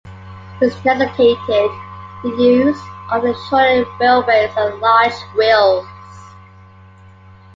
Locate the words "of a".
3.11-3.35